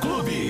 [0.00, 0.47] Clube.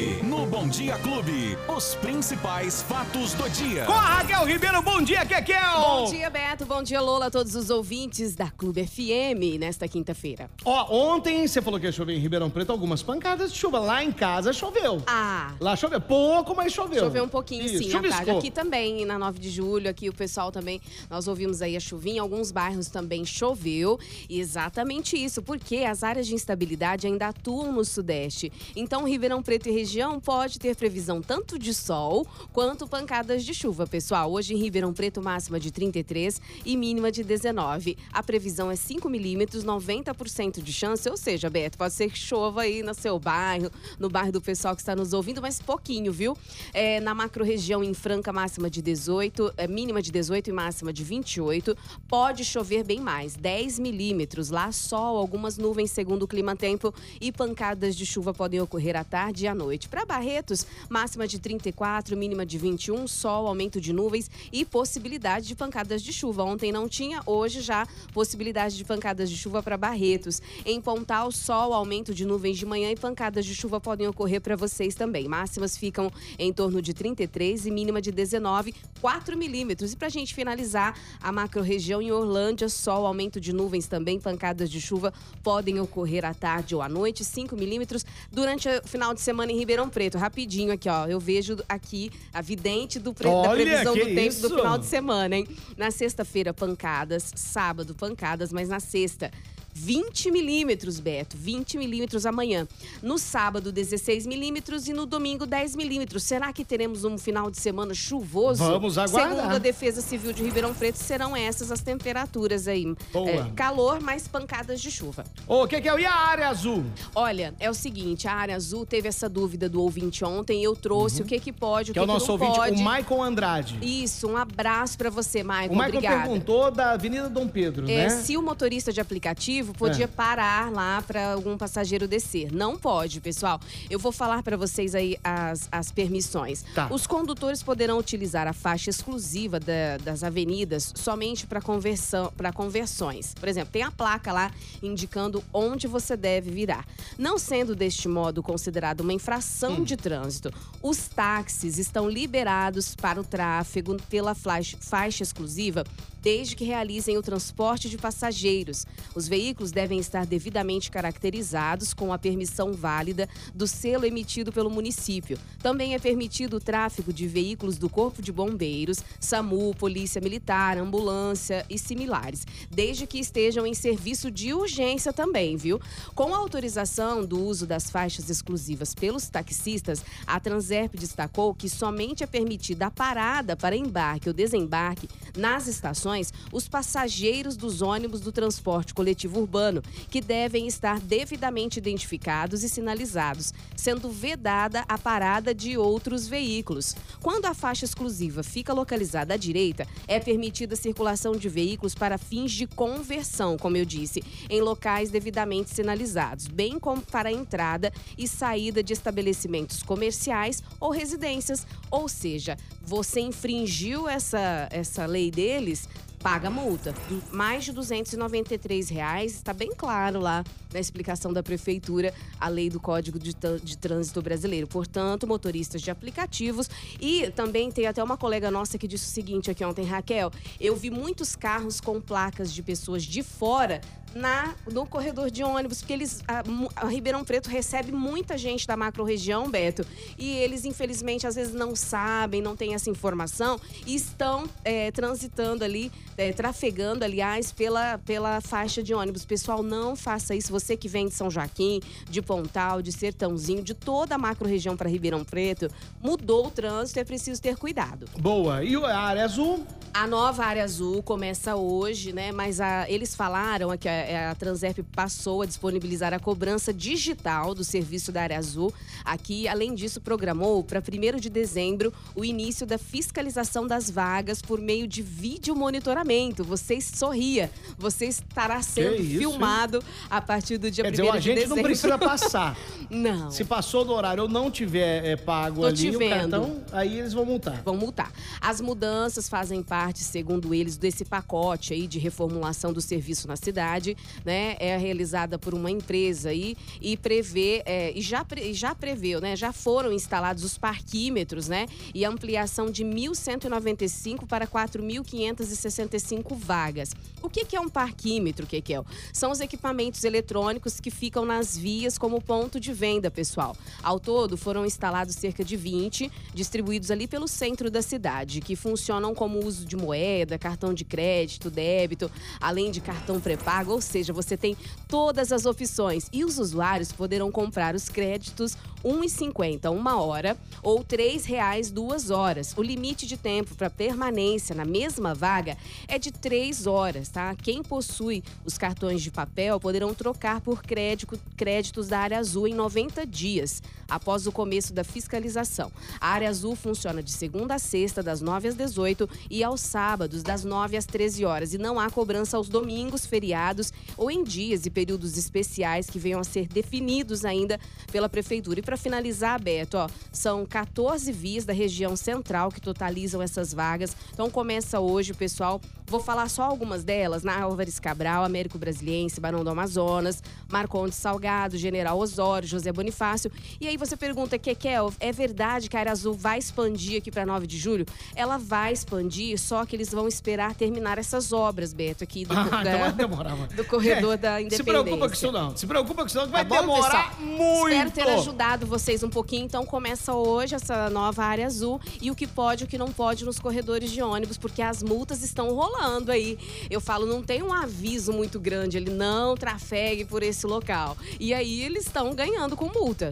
[0.58, 3.84] Bom Dia Clube, os principais fatos do dia.
[3.84, 5.56] Com a Raquel Ribeiro, bom dia, Kekel!
[5.80, 6.66] Bom dia, Beto.
[6.66, 10.50] Bom dia, Lola, a todos os ouvintes da Clube FM nesta quinta-feira.
[10.64, 13.78] Ó, ontem você falou que ia chover em Ribeirão Preto, algumas pancadas de chuva.
[13.78, 15.00] Lá em casa choveu.
[15.06, 17.04] Ah, Lá choveu pouco, mas choveu.
[17.04, 18.08] Choveu um pouquinho, Isso, sim, à tarde.
[18.08, 18.38] chuviscou.
[18.38, 22.16] Aqui também, na 9 de julho, aqui o pessoal também, nós ouvimos aí a chuvinha,
[22.16, 23.96] em alguns bairros também choveu.
[24.28, 28.52] E exatamente isso, porque as áreas de instabilidade ainda atuam no sudeste.
[28.74, 33.88] Então, Ribeirão Preto e região pode ter previsão tanto de sol quanto pancadas de chuva,
[33.88, 34.30] pessoal.
[34.30, 37.98] Hoje em Ribeirão Preto, máxima de 33 e mínima de 19.
[38.12, 42.62] A previsão é 5 milímetros, 90% de chance, ou seja, Beto, pode ser que chova
[42.62, 46.38] aí no seu bairro, no bairro do pessoal que está nos ouvindo, mas pouquinho, viu?
[46.72, 51.02] É, na macro-região em Franca, máxima de 18, é, mínima de 18 e máxima de
[51.02, 51.76] 28.
[52.06, 54.50] Pode chover bem mais, 10 milímetros.
[54.50, 59.02] Lá, sol, algumas nuvens, segundo o clima tempo, e pancadas de chuva podem ocorrer à
[59.02, 59.88] tarde e à noite.
[59.88, 60.04] Para
[60.38, 66.00] Barretos, máxima de 34, mínima de 21, sol, aumento de nuvens e possibilidade de pancadas
[66.00, 66.44] de chuva.
[66.44, 70.40] Ontem não tinha, hoje já possibilidade de pancadas de chuva para Barretos.
[70.64, 74.54] Em Pontal, sol, aumento de nuvens de manhã e pancadas de chuva podem ocorrer para
[74.54, 75.26] vocês também.
[75.26, 76.08] Máximas ficam
[76.38, 79.92] em torno de 33 e mínima de 19, 4 milímetros.
[79.92, 84.70] E para a gente finalizar, a macro-região em Orlândia, sol, aumento de nuvens também, pancadas
[84.70, 88.06] de chuva podem ocorrer à tarde ou à noite, 5 milímetros.
[88.30, 92.40] Durante o final de semana em Ribeirão Preto, rapidinho aqui, ó, eu vejo aqui a
[92.42, 94.48] vidente do pre- da Olha, previsão que do tempo isso!
[94.48, 95.48] do final de semana, hein?
[95.76, 99.30] Na sexta-feira, pancadas, sábado, pancadas, mas na sexta.
[99.78, 101.36] 20 milímetros, Beto.
[101.36, 102.66] 20 milímetros amanhã.
[103.02, 106.24] No sábado, 16 milímetros e no domingo, 10 milímetros.
[106.24, 108.64] Será que teremos um final de semana chuvoso?
[108.64, 109.36] Vamos aguardar.
[109.36, 112.94] Segundo a Defesa Civil de Ribeirão Preto, serão essas as temperaturas aí.
[113.12, 113.30] Boa.
[113.30, 115.24] É, calor, mais pancadas de chuva.
[115.46, 116.84] Ô, Kekel, e a área azul?
[117.14, 121.22] Olha, é o seguinte, a área azul teve essa dúvida do ouvinte ontem, eu trouxe
[121.22, 121.92] o que que pode, o Uhum.
[121.92, 122.80] Que que, é o que nosso ouvinte, pode.
[122.80, 123.78] o Maicon Andrade.
[123.82, 125.74] Isso, um abraço pra você, Maicon.
[125.74, 128.10] O Maicon perguntou da Avenida Dom Pedro, É, né?
[128.10, 130.08] se o motorista de aplicativo podia É.
[130.08, 132.52] parar lá para algum passageiro descer.
[132.52, 133.60] Não pode, pessoal.
[133.90, 136.64] Eu vou falar para vocês aí as, as permissões.
[136.74, 136.88] Tá.
[136.90, 143.34] Os condutores poderão utilizar a faixa exclusiva da- das avenidas somente para conversão, para conversões.
[143.34, 144.50] Por exemplo, tem a placa lá
[144.82, 146.86] indicando onde você deve virar.
[147.18, 150.52] Não sendo deste modo considerado uma infração de trânsito,
[150.82, 155.84] os táxis estão liberados para o tráfego pela faixa, faixa exclusiva
[156.20, 158.84] desde que realizem o transporte de passageiros.
[159.14, 165.38] Os veículos devem estar devidamente caracterizados com a permissão válida do selo emitido pelo município.
[165.62, 171.64] Também é permitido o tráfego de veículos do Corpo de Bombeiros, SAMU, Polícia Militar, ambulância
[171.70, 175.80] e similares, desde que estejam em serviço de urgência também, viu?
[176.14, 182.22] Com a autorização do uso das faixas exclusivas pelos taxistas, a Transerp destacou que somente
[182.22, 188.32] é permitida a parada para embarque ou desembarque nas estações os passageiros dos ônibus do
[188.32, 195.76] transporte coletivo urbano, que devem estar devidamente identificados e sinalizados, sendo vedada a parada de
[195.76, 196.94] outros veículos.
[197.22, 202.18] Quando a faixa exclusiva fica localizada à direita, é permitida a circulação de veículos para
[202.18, 207.92] fins de conversão, como eu disse, em locais devidamente sinalizados, bem como para a entrada
[208.16, 211.66] e saída de estabelecimentos comerciais ou residências.
[211.90, 216.94] Ou seja, você infringiu essa, essa lei deles, paga multa.
[217.32, 222.78] Mais de 293 reais, está bem claro lá na explicação da prefeitura, a lei do
[222.78, 224.66] Código de, de Trânsito Brasileiro.
[224.66, 226.68] Portanto, motoristas de aplicativos
[227.00, 230.30] e também tem até uma colega nossa que disse o seguinte aqui ontem, Raquel,
[230.60, 233.80] eu vi muitos carros com placas de pessoas de fora
[234.18, 236.42] na no corredor de ônibus, porque eles a,
[236.76, 239.86] a Ribeirão Preto recebe muita gente da macro-região, Beto,
[240.18, 245.64] e eles infelizmente às vezes não sabem, não têm essa informação e estão é, transitando
[245.64, 249.24] ali, é, trafegando, aliás, pela, pela faixa de ônibus.
[249.24, 250.50] Pessoal, não faça isso.
[250.50, 251.80] Você que vem de São Joaquim,
[252.10, 255.68] de Pontal, de Sertãozinho, de toda a macro-região para Ribeirão Preto,
[256.02, 258.06] mudou o trânsito, é preciso ter cuidado.
[258.18, 258.64] Boa.
[258.64, 259.64] E a área azul?
[260.00, 262.30] A nova área azul começa hoje, né?
[262.30, 267.64] Mas a- eles falaram que a, a Transerp passou a disponibilizar a cobrança digital do
[267.64, 268.72] serviço da área azul.
[269.04, 274.60] Aqui, além disso, programou para 1 de dezembro o início da fiscalização das vagas por
[274.60, 276.44] meio de vídeo monitoramento.
[276.44, 279.18] Você sorria, você estará sendo isso, hein?
[279.18, 281.56] filmado a partir do dia Quer 1 dizer, o de agente dezembro.
[281.56, 282.56] não precisa passar.
[282.90, 283.30] Não.
[283.30, 287.12] Se passou do horário ou não tiver é, pago Tô ali o cartão, aí eles
[287.12, 287.60] vão multar.
[287.62, 288.10] vão multar.
[288.40, 293.96] As mudanças fazem parte, segundo eles, desse pacote aí de reformulação do serviço na cidade,
[294.24, 294.56] né?
[294.58, 299.36] É realizada por uma empresa aí e prevê é, e já pre- já preveu, né?
[299.36, 301.66] Já foram instalados os parquímetros, né?
[301.94, 306.90] E ampliação de 1.195 para 4.565 vagas.
[307.22, 308.84] O que, que é um parquímetro, Kekel?
[309.12, 313.56] São os equipamentos eletrônicos que ficam nas vias como ponto de venda, pessoal.
[313.82, 319.14] Ao todo, foram instalados cerca de 20, distribuídos ali pelo centro da cidade, que funcionam
[319.14, 322.10] como uso de moeda, cartão de crédito, débito,
[322.40, 324.56] além de cartão pré-pago, ou seja, você tem
[324.88, 326.08] todas as opções.
[326.12, 332.10] E os usuários poderão comprar os créditos R$ 1,50 uma hora ou R$ 3,00 duas
[332.10, 332.54] horas.
[332.56, 335.56] O limite de tempo para permanência na mesma vaga
[335.86, 337.34] é de três horas, tá?
[337.34, 342.54] Quem possui os cartões de papel poderão trocar por crédito, créditos da área azul em
[342.54, 345.72] 90 dias, após o começo da fiscalização.
[346.00, 350.22] A área azul funciona de segunda a sexta, das 9 às 18 e aos sábados,
[350.22, 351.54] das 9 às 13 horas.
[351.54, 356.20] E não há cobrança aos domingos, feriados ou em dias e períodos especiais que venham
[356.20, 357.58] a ser definidos ainda
[357.90, 358.60] pela Prefeitura.
[358.60, 363.96] E para finalizar, Beto, ó, são 14 vias da região central que totalizam essas vagas.
[364.12, 365.60] Então começa hoje, pessoal.
[365.88, 371.56] Vou falar só algumas delas, na Álvares Cabral, Américo Brasiliense, Barão do Amazonas, Marcondes Salgado,
[371.56, 373.30] General Osório, José Bonifácio.
[373.60, 377.24] E aí você pergunta, Kekel, é verdade que a Área Azul vai expandir aqui para
[377.24, 377.86] 9 de julho?
[378.14, 382.44] Ela vai expandir, só que eles vão esperar terminar essas obras, Beto, aqui do, Ah,
[382.62, 383.46] da- então mano.
[383.48, 384.64] do corredor É, da Se Independência.
[384.64, 385.56] preocupa com isso não.
[385.56, 387.26] Se preocupa com isso não, que vai Tá bom, demorar pessoal?
[387.26, 387.68] muito.
[387.72, 389.44] Espero ter ajudado vocês um pouquinho.
[389.46, 392.92] Então começa hoje essa nova área azul e o que pode e o que não
[392.92, 395.77] pode nos corredores de ônibus, porque as multas estão rolando
[396.10, 396.38] aí.
[396.70, 400.96] Eu falo, não tem um aviso muito grande, ele não trafegue por esse local.
[401.18, 403.10] E aí eles estão ganhando com multa.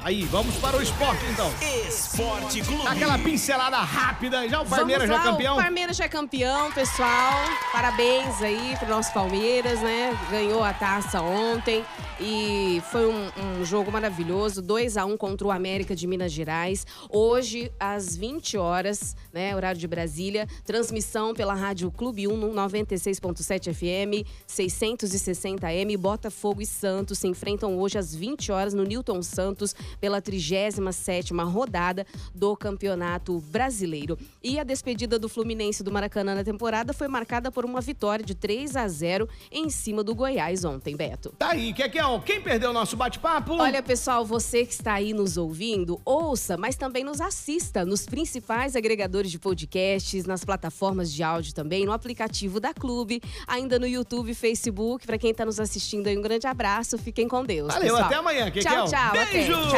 [0.00, 1.52] Aí, vamos para o esporte então.
[1.88, 2.86] Esporte Clube.
[2.86, 4.48] Aquela pincelada rápida.
[4.48, 5.56] Já o Palmeiras já é campeão?
[5.56, 7.34] O Palmeiras já é campeão, pessoal.
[7.72, 10.16] Parabéns aí pro nosso Palmeiras, né?
[10.30, 11.84] Ganhou a taça ontem
[12.20, 13.28] e foi um,
[13.60, 14.62] um jogo maravilhoso.
[14.62, 16.86] 2 a 1 contra o América de Minas Gerais.
[17.10, 19.54] Hoje, às 20 horas, né?
[19.56, 20.46] Horário de Brasília.
[20.64, 25.98] Transmissão pela Rádio Clube 1 no 96.7 FM, 660M.
[25.98, 32.06] Botafogo e Santos se enfrentam hoje às 20 horas no Newton Santos pela 37ª rodada
[32.34, 34.18] do Campeonato Brasileiro.
[34.42, 38.34] E a despedida do Fluminense do Maracanã na temporada foi marcada por uma vitória de
[38.34, 41.34] 3 a 0 em cima do Goiás ontem, Beto.
[41.38, 42.22] Tá aí, Kekel.
[42.24, 43.54] Quem perdeu o nosso bate-papo?
[43.54, 48.76] Olha, pessoal, você que está aí nos ouvindo, ouça, mas também nos assista nos principais
[48.76, 54.34] agregadores de podcasts, nas plataformas de áudio também, no aplicativo da Clube, ainda no YouTube,
[54.34, 55.06] Facebook.
[55.06, 56.98] Para quem está nos assistindo aí, um grande abraço.
[56.98, 57.72] Fiquem com Deus.
[57.72, 58.04] Valeu, pessoal.
[58.04, 58.62] até amanhã, Kekel.
[58.62, 59.08] Tchau, tchau.
[59.08, 59.24] até.
[59.32, 59.52] Beijo!
[59.52, 59.77] Tchau.